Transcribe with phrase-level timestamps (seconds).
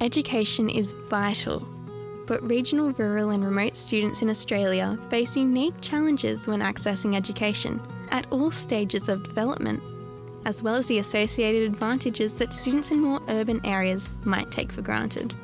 [0.00, 1.68] Education is vital,
[2.26, 7.78] but regional, rural, and remote students in Australia face unique challenges when accessing education
[8.10, 9.82] at all stages of development,
[10.46, 14.80] as well as the associated advantages that students in more urban areas might take for
[14.80, 15.34] granted.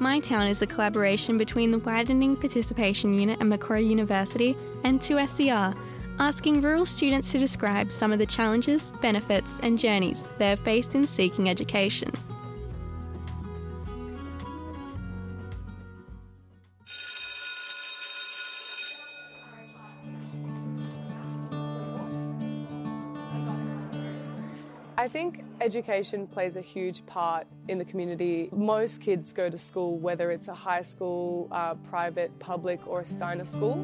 [0.00, 5.76] My Town is a collaboration between the Widening Participation Unit at Macquarie University and 2SER,
[6.18, 10.94] asking rural students to describe some of the challenges, benefits, and journeys they have faced
[10.94, 12.10] in seeking education.
[25.02, 28.48] I think education plays a huge part in the community.
[28.52, 33.06] Most kids go to school, whether it's a high school, uh, private, public, or a
[33.06, 33.74] Steiner school.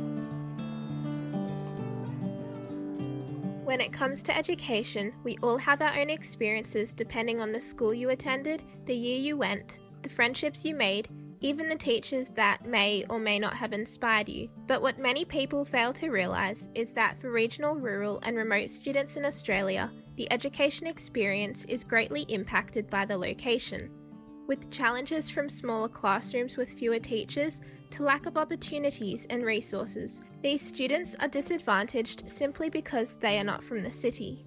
[3.64, 7.92] When it comes to education, we all have our own experiences depending on the school
[7.92, 11.08] you attended, the year you went, the friendships you made,
[11.40, 14.48] even the teachers that may or may not have inspired you.
[14.68, 19.16] But what many people fail to realise is that for regional, rural, and remote students
[19.16, 23.88] in Australia, the education experience is greatly impacted by the location.
[24.48, 30.60] With challenges from smaller classrooms with fewer teachers to lack of opportunities and resources, these
[30.60, 34.44] students are disadvantaged simply because they are not from the city.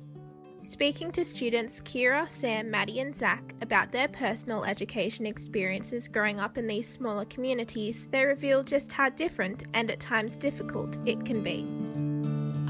[0.64, 6.58] Speaking to students Kira, Sam, Maddie, and Zach about their personal education experiences growing up
[6.58, 11.42] in these smaller communities, they reveal just how different and at times difficult it can
[11.42, 11.81] be.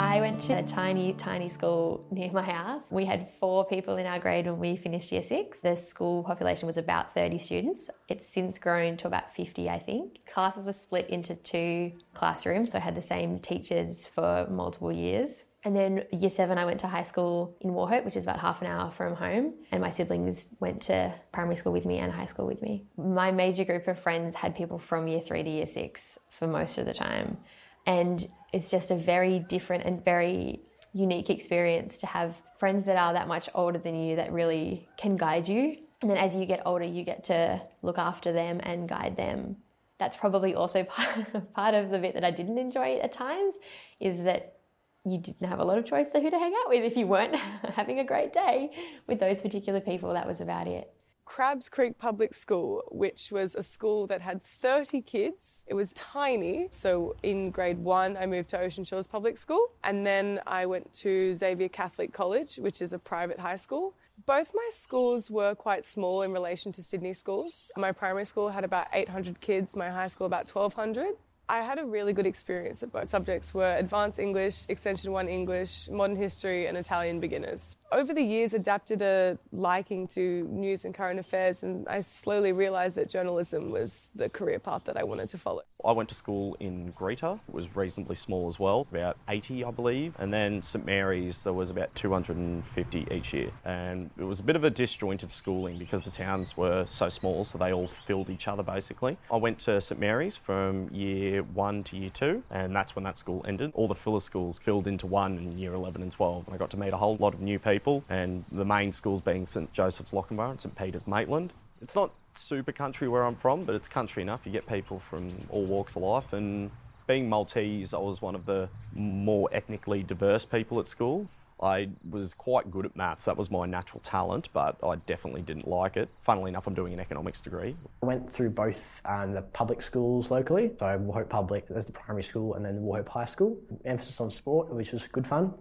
[0.01, 2.81] I went to a tiny, tiny school near my house.
[2.89, 5.59] We had four people in our grade when we finished year six.
[5.59, 7.87] The school population was about 30 students.
[8.09, 10.25] It's since grown to about 50, I think.
[10.25, 15.45] Classes were split into two classrooms, so I had the same teachers for multiple years.
[15.63, 18.59] And then year seven, I went to high school in Wauchope, which is about half
[18.61, 19.53] an hour from home.
[19.71, 22.85] And my siblings went to primary school with me and high school with me.
[22.97, 26.79] My major group of friends had people from year three to year six for most
[26.79, 27.37] of the time.
[27.85, 30.61] And it's just a very different and very
[30.93, 35.17] unique experience to have friends that are that much older than you that really can
[35.17, 35.77] guide you.
[36.01, 39.57] And then as you get older, you get to look after them and guide them.
[39.99, 40.83] That's probably also
[41.53, 43.55] part, of the bit that I didn't enjoy at times
[43.99, 44.57] is that
[45.05, 47.07] you didn't have a lot of choice to who to hang out with if you
[47.07, 47.35] weren't
[47.75, 48.71] having a great day
[49.07, 50.13] with those particular people.
[50.13, 50.91] That was about it.
[51.31, 55.63] Crabbes Creek Public School, which was a school that had 30 kids.
[55.65, 56.67] It was tiny.
[56.71, 59.71] So in grade one, I moved to Ocean Shores Public School.
[59.85, 63.93] And then I went to Xavier Catholic College, which is a private high school.
[64.25, 67.71] Both my schools were quite small in relation to Sydney schools.
[67.77, 71.15] My primary school had about 800 kids, my high school about 1200.
[71.51, 73.09] I had a really good experience at both.
[73.09, 77.75] Subjects were Advanced English, Extension 1 English, Modern History, and Italian beginners.
[77.91, 82.95] Over the years, adapted a liking to news and current affairs, and I slowly realised
[82.95, 85.63] that journalism was the career path that I wanted to follow.
[85.85, 87.39] I went to school in Greta.
[87.47, 90.15] It was reasonably small as well, about 80, I believe.
[90.19, 93.51] And then St Mary's, there was about 250 each year.
[93.65, 97.43] And it was a bit of a disjointed schooling because the towns were so small,
[97.43, 99.17] so they all filled each other basically.
[99.31, 103.17] I went to St Mary's from year one to year two, and that's when that
[103.17, 103.71] school ended.
[103.73, 106.47] All the filler schools filled into one in year 11 and 12.
[106.47, 109.21] And I got to meet a whole lot of new people, and the main schools
[109.21, 111.53] being St Joseph's Lochinvar and St Peter's Maitland.
[111.81, 114.41] It's not super country where I'm from, but it's country enough.
[114.45, 116.71] You get people from all walks of life, and
[117.07, 121.27] being Maltese, I was one of the more ethnically diverse people at school.
[121.61, 125.67] I was quite good at maths, that was my natural talent, but I definitely didn't
[125.67, 126.09] like it.
[126.17, 127.75] Funnily enough, I'm doing an economics degree.
[128.01, 132.23] I went through both um, the public schools locally, so Wauchope Public, there's the primary
[132.23, 133.57] school, and then the Wauchope High School.
[133.85, 135.53] Emphasis on sport, which was good fun.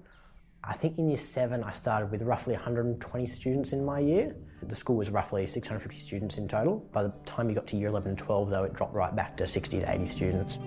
[0.62, 4.37] I think in year seven, I started with roughly 120 students in my year.
[4.62, 6.87] The school was roughly 650 students in total.
[6.93, 9.38] By the time you got to year 11 and 12, though, it dropped right back
[9.38, 10.59] to 60 to 80 students.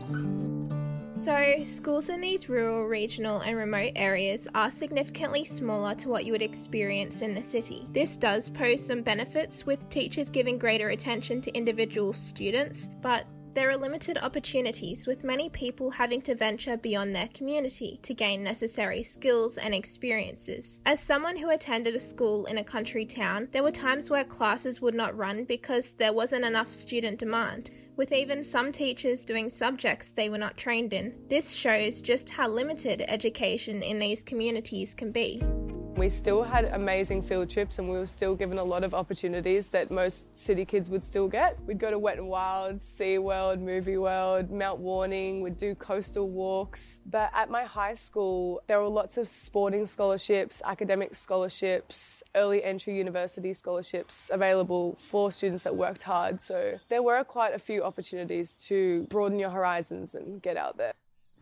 [1.11, 6.31] So, schools in these rural, regional, and remote areas are significantly smaller to what you
[6.31, 7.87] would experience in the city.
[7.91, 13.69] This does pose some benefits, with teachers giving greater attention to individual students, but there
[13.69, 19.03] are limited opportunities, with many people having to venture beyond their community to gain necessary
[19.03, 20.81] skills and experiences.
[20.85, 24.81] As someone who attended a school in a country town, there were times where classes
[24.81, 30.09] would not run because there wasn't enough student demand, with even some teachers doing subjects
[30.09, 31.13] they were not trained in.
[31.29, 35.43] This shows just how limited education in these communities can be.
[35.95, 39.69] We still had amazing field trips and we were still given a lot of opportunities
[39.69, 41.57] that most city kids would still get.
[41.67, 46.27] We'd go to Wet and Wild, Sea World, Movie World, Mount Warning, we'd do coastal
[46.27, 47.03] walks.
[47.05, 52.97] But at my high school, there were lots of sporting scholarships, academic scholarships, early entry
[52.97, 56.41] university scholarships available for students that worked hard.
[56.41, 60.93] So there were quite a few opportunities to broaden your horizons and get out there.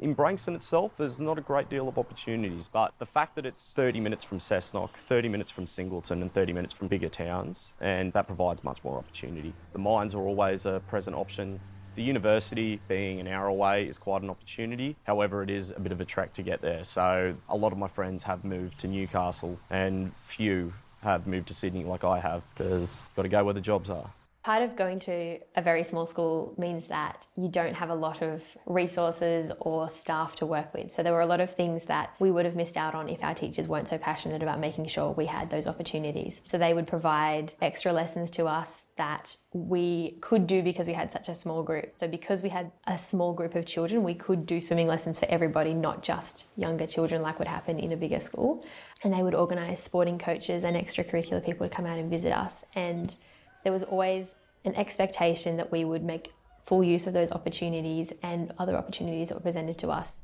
[0.01, 3.71] In Branxton itself, there's not a great deal of opportunities, but the fact that it's
[3.71, 8.12] 30 minutes from Cessnock, 30 minutes from Singleton, and 30 minutes from bigger towns, and
[8.13, 9.53] that provides much more opportunity.
[9.74, 11.59] The mines are always a present option.
[11.94, 14.95] The university, being an hour away, is quite an opportunity.
[15.03, 16.83] However, it is a bit of a trek to get there.
[16.83, 21.53] So, a lot of my friends have moved to Newcastle, and few have moved to
[21.53, 24.09] Sydney like I have, because got to go where the jobs are.
[24.43, 28.23] Part of going to a very small school means that you don't have a lot
[28.23, 30.91] of resources or staff to work with.
[30.91, 33.23] So there were a lot of things that we would have missed out on if
[33.23, 36.41] our teachers weren't so passionate about making sure we had those opportunities.
[36.47, 41.11] So they would provide extra lessons to us that we could do because we had
[41.11, 41.93] such a small group.
[41.97, 45.25] So because we had a small group of children, we could do swimming lessons for
[45.25, 48.65] everybody, not just younger children like would happen in a bigger school.
[49.03, 52.63] And they would organise sporting coaches and extracurricular people to come out and visit us.
[52.73, 53.15] And
[53.63, 54.35] there was always
[54.65, 56.31] an expectation that we would make
[56.65, 60.21] full use of those opportunities and other opportunities that were presented to us.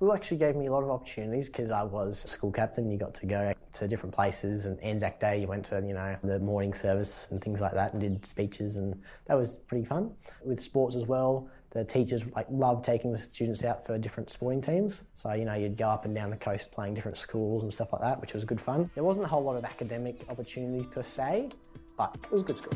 [0.00, 2.90] Will actually gave me a lot of opportunities because I was school captain.
[2.90, 6.16] You got to go to different places, and Anzac Day, you went to you know
[6.24, 10.10] the morning service and things like that, and did speeches, and that was pretty fun.
[10.44, 14.60] With sports as well, the teachers like loved taking the students out for different sporting
[14.60, 15.04] teams.
[15.14, 17.92] So you know you'd go up and down the coast playing different schools and stuff
[17.92, 18.90] like that, which was good fun.
[18.94, 21.50] There wasn't a whole lot of academic opportunities per se,
[22.02, 22.72] but it was good school.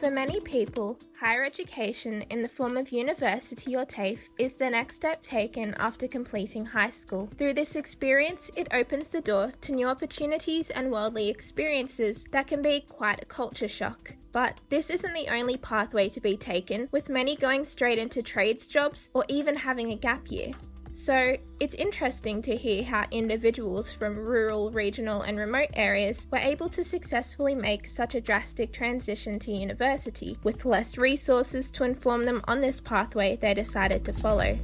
[0.00, 4.96] For many people, higher education in the form of university or TAFE is the next
[4.96, 7.30] step taken after completing high school.
[7.38, 12.60] Through this experience, it opens the door to new opportunities and worldly experiences that can
[12.60, 14.12] be quite a culture shock.
[14.32, 18.66] But this isn't the only pathway to be taken, with many going straight into trades
[18.66, 20.50] jobs or even having a gap year.
[20.96, 26.68] So it's interesting to hear how individuals from rural, regional, and remote areas were able
[26.68, 32.42] to successfully make such a drastic transition to university with less resources to inform them
[32.44, 34.56] on this pathway they decided to follow.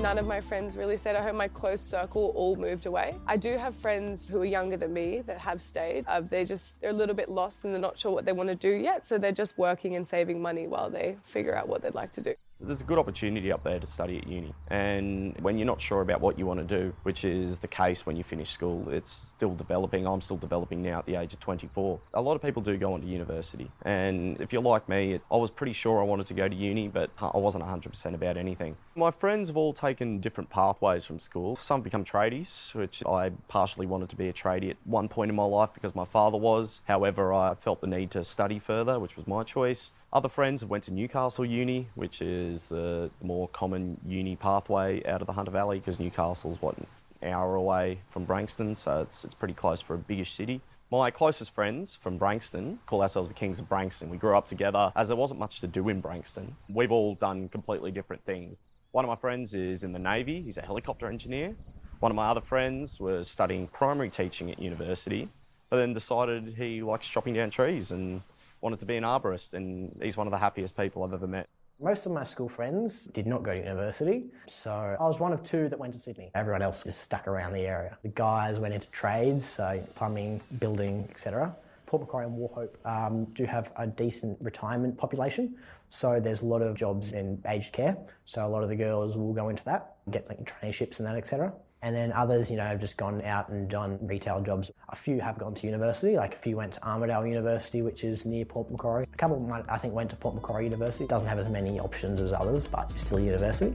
[0.00, 1.36] None of my friends really stayed at home.
[1.36, 3.14] My close circle all moved away.
[3.26, 6.06] I do have friends who are younger than me that have stayed.
[6.08, 8.48] Uh, they just they're a little bit lost and they're not sure what they want
[8.48, 11.82] to do yet, so they're just working and saving money while they figure out what
[11.82, 14.54] they'd like to do there's a good opportunity up there to study at uni.
[14.68, 18.06] And when you're not sure about what you want to do, which is the case
[18.06, 20.06] when you finish school, it's still developing.
[20.06, 22.00] I'm still developing now at the age of 24.
[22.14, 23.70] A lot of people do go on to university.
[23.82, 26.88] And if you're like me, I was pretty sure I wanted to go to uni,
[26.88, 28.76] but I wasn't 100% about anything.
[28.94, 31.56] My friends have all taken different pathways from school.
[31.56, 35.36] Some become tradies, which I partially wanted to be a tradie at one point in
[35.36, 36.82] my life because my father was.
[36.84, 39.92] However, I felt the need to study further, which was my choice.
[40.12, 45.20] Other friends have went to Newcastle Uni, which is the more common uni pathway out
[45.20, 46.86] of the Hunter Valley because Newcastle's what an
[47.22, 50.62] hour away from Branxton, so it's it's pretty close for a biggish city.
[50.90, 54.08] My closest friends from Branxton call ourselves the Kings of Branxton.
[54.08, 56.54] We grew up together as there wasn't much to do in Branxton.
[56.68, 58.56] We've all done completely different things.
[58.90, 61.54] One of my friends is in the Navy, he's a helicopter engineer.
[62.00, 65.28] One of my other friends was studying primary teaching at university,
[65.68, 68.22] but then decided he likes chopping down trees and
[68.60, 71.48] wanted to be an arborist, and he's one of the happiest people I've ever met.
[71.82, 75.42] Most of my school friends did not go to university, so I was one of
[75.42, 76.30] two that went to Sydney.
[76.34, 77.96] Everyone else just stuck around the area.
[78.02, 81.56] The guys went into trades, so plumbing, building, etc.
[81.86, 85.56] Port Macquarie and Wauchope um, do have a decent retirement population,
[85.88, 87.96] so there's a lot of jobs in aged care.
[88.26, 91.16] So a lot of the girls will go into that, get like traineeships and that,
[91.16, 91.52] etc.
[91.82, 94.70] And then others, you know, have just gone out and done retail jobs.
[94.90, 98.26] A few have gone to university, like a few went to Armidale University, which is
[98.26, 99.06] near Port Macquarie.
[99.12, 101.04] A couple, might, I think, went to Port Macquarie University.
[101.04, 103.74] It doesn't have as many options as others, but still a university.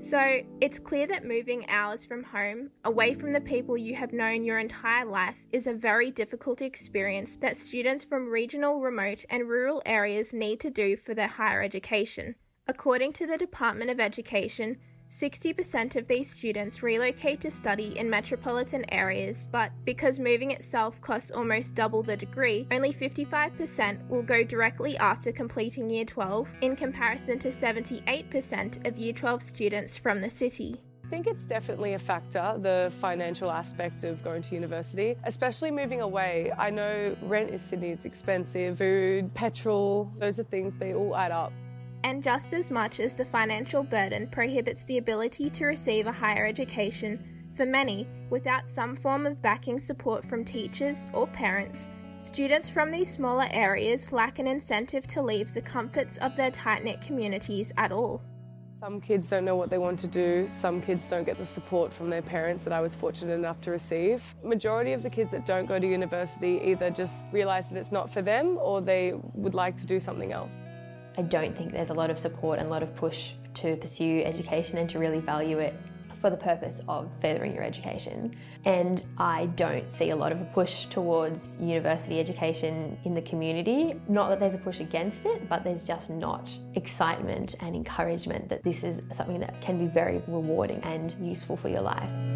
[0.00, 4.44] So, it's clear that moving hours from home, away from the people you have known
[4.44, 9.82] your entire life, is a very difficult experience that students from regional, remote, and rural
[9.84, 12.36] areas need to do for their higher education.
[12.68, 14.76] According to the Department of Education,
[15.10, 21.30] 60% of these students relocate to study in metropolitan areas, but because moving itself costs
[21.30, 27.38] almost double the degree, only 55% will go directly after completing Year 12, in comparison
[27.38, 30.76] to 78% of Year 12 students from the city.
[31.06, 36.02] I think it's definitely a factor, the financial aspect of going to university, especially moving
[36.02, 36.52] away.
[36.58, 41.32] I know rent in Sydney is expensive, food, petrol, those are things they all add
[41.32, 41.54] up.
[42.08, 46.46] And just as much as the financial burden prohibits the ability to receive a higher
[46.46, 47.22] education,
[47.52, 53.12] For many, without some form of backing support from teachers or parents, students from these
[53.12, 57.92] smaller areas lack an incentive to leave the comforts of their tight knit communities at
[57.92, 58.22] all.
[58.70, 60.48] Some kids don't know what they want to do.
[60.48, 63.70] Some kids don't get the support from their parents that I was fortunate enough to
[63.70, 64.34] receive.
[64.42, 68.10] Majority of the kids that don't go to university either just realize that it's not
[68.10, 70.62] for them or they would like to do something else.
[71.18, 74.22] I don't think there's a lot of support and a lot of push to pursue
[74.24, 75.74] education and to really value it
[76.20, 78.36] for the purpose of furthering your education.
[78.64, 84.00] And I don't see a lot of a push towards university education in the community.
[84.08, 88.62] Not that there's a push against it, but there's just not excitement and encouragement that
[88.62, 92.27] this is something that can be very rewarding and useful for your life.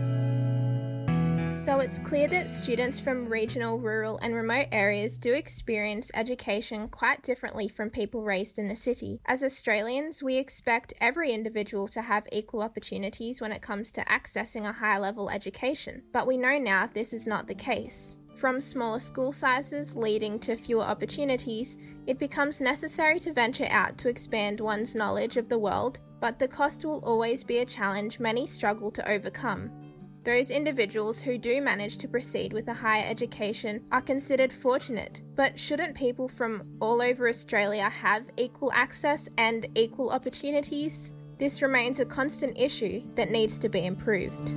[1.55, 7.23] So it's clear that students from regional, rural, and remote areas do experience education quite
[7.23, 9.21] differently from people raised in the city.
[9.27, 14.67] As Australians, we expect every individual to have equal opportunities when it comes to accessing
[14.67, 18.19] a higher level education, but we know now this is not the case.
[18.35, 24.09] From smaller school sizes leading to fewer opportunities, it becomes necessary to venture out to
[24.09, 28.47] expand one's knowledge of the world, but the cost will always be a challenge many
[28.47, 29.92] struggle to overcome.
[30.25, 35.59] Those individuals who do manage to proceed with a higher education are considered fortunate, but
[35.59, 41.13] shouldn't people from all over Australia have equal access and equal opportunities?
[41.41, 44.55] This remains a constant issue that needs to be improved.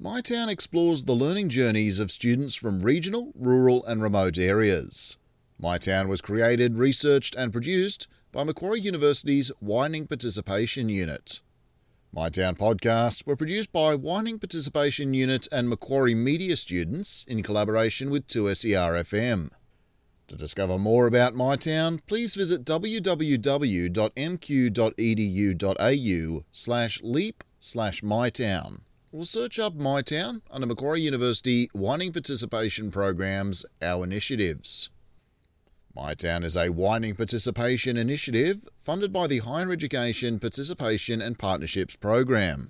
[0.00, 5.16] MyTown explores the learning journeys of students from regional, rural, and remote areas.
[5.60, 11.40] MyTown was created, researched, and produced by Macquarie University's Widening Participation Unit.
[12.12, 18.08] My Town podcasts were produced by Widening Participation Unit and Macquarie Media students in collaboration
[18.10, 19.50] with 2SERFM.
[20.28, 23.94] To discover more about My Town, please visit www.mq.edu.au
[26.50, 28.80] slash leap slash mytown
[29.12, 34.90] or search up My Town under Macquarie University Widening Participation Programs Our Initiatives.
[35.96, 42.66] MyTown is a widening participation initiative funded by the Higher Education Participation and Partnerships Program.